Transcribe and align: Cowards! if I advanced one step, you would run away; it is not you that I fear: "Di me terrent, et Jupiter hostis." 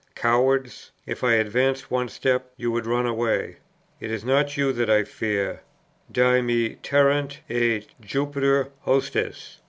Cowards! 0.15 0.89
if 1.05 1.23
I 1.23 1.33
advanced 1.33 1.91
one 1.91 2.09
step, 2.09 2.51
you 2.57 2.71
would 2.71 2.87
run 2.87 3.05
away; 3.05 3.57
it 3.99 4.09
is 4.09 4.25
not 4.25 4.57
you 4.57 4.73
that 4.73 4.89
I 4.89 5.03
fear: 5.03 5.61
"Di 6.11 6.41
me 6.41 6.73
terrent, 6.81 7.41
et 7.51 7.85
Jupiter 8.01 8.69
hostis." 8.87 9.59